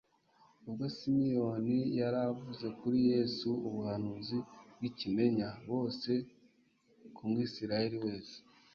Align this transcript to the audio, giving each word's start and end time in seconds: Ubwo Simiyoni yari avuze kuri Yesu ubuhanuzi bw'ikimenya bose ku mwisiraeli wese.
Ubwo 0.67 0.83
Simiyoni 0.97 1.77
yari 1.99 2.17
avuze 2.29 2.65
kuri 2.79 2.99
Yesu 3.11 3.49
ubuhanuzi 3.67 4.37
bw'ikimenya 4.75 5.47
bose 5.69 6.11
ku 7.15 7.21
mwisiraeli 7.29 7.97
wese. 8.05 8.37